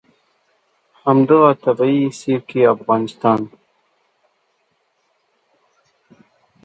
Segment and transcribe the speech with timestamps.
[0.91, 3.41] په همدغه طبعي سیر کې افغانستان.